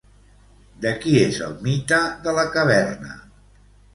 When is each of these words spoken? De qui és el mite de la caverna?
De 0.85 0.93
qui 1.03 1.13
és 1.25 1.37
el 1.49 1.53
mite 1.67 2.01
de 2.25 2.35
la 2.39 2.45
caverna? 2.57 3.13